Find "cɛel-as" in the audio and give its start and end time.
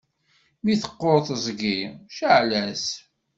2.17-2.85